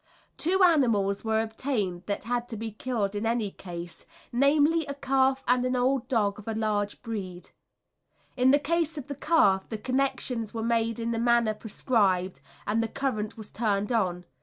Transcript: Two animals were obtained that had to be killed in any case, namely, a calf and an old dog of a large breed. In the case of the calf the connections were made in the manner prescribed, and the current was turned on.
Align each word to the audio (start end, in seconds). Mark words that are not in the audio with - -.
Two 0.35 0.63
animals 0.63 1.23
were 1.23 1.41
obtained 1.41 2.07
that 2.07 2.23
had 2.23 2.49
to 2.49 2.57
be 2.57 2.71
killed 2.71 3.13
in 3.13 3.23
any 3.27 3.51
case, 3.51 4.07
namely, 4.31 4.83
a 4.87 4.95
calf 4.95 5.43
and 5.47 5.63
an 5.63 5.75
old 5.75 6.07
dog 6.07 6.39
of 6.39 6.47
a 6.47 6.55
large 6.55 7.03
breed. 7.03 7.51
In 8.35 8.49
the 8.49 8.57
case 8.57 8.97
of 8.97 9.05
the 9.05 9.13
calf 9.15 9.69
the 9.69 9.77
connections 9.77 10.55
were 10.55 10.63
made 10.63 10.99
in 10.99 11.11
the 11.11 11.19
manner 11.19 11.53
prescribed, 11.53 12.39
and 12.65 12.81
the 12.81 12.87
current 12.87 13.37
was 13.37 13.51
turned 13.51 13.91
on. 13.91 14.25